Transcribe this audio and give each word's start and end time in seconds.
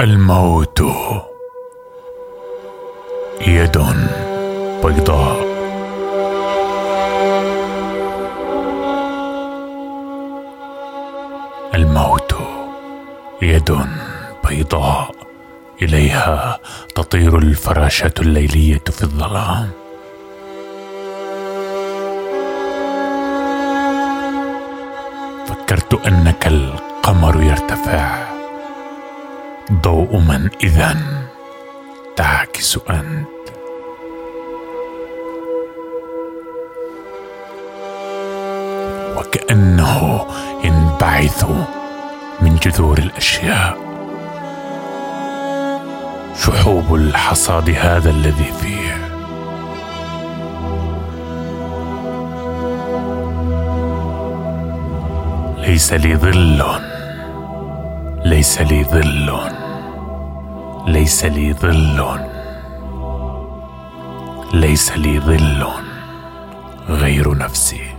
الموت. 0.00 0.80
يد 3.46 3.78
بيضاء. 4.84 5.38
الموت. 11.74 12.34
يد 13.42 13.78
بيضاء. 14.48 15.10
إليها 15.82 16.58
تطير 16.94 17.38
الفراشه 17.38 18.14
الليلية 18.20 18.84
في 18.86 19.02
الظلام. 19.02 19.70
فكرت 25.46 26.06
أنك 26.06 26.46
القمر 26.46 27.42
يرتفع. 27.42 28.37
ضوء 29.72 30.16
من 30.16 30.50
اذا 30.62 30.96
تعكس 32.16 32.78
أنت. 32.90 33.28
وكأنه 39.16 40.26
ينبعث 40.64 41.44
من 42.40 42.56
جذور 42.56 42.98
الأشياء. 42.98 43.78
شحوب 46.36 46.94
الحصاد 46.94 47.70
هذا 47.70 48.10
الذي 48.10 48.52
فيه. 48.60 49.08
ليس 55.58 55.92
لي 55.92 56.16
ظل. 56.16 56.64
ليس 58.24 58.60
لي 58.60 58.84
ظل. 58.84 59.38
ليس 60.86 61.24
لي 61.24 61.52
ظل. 61.52 62.20
ليس 64.52 64.98
لي 64.98 65.20
ظل. 65.20 65.66
غير 66.88 67.38
نفسي. 67.38 67.97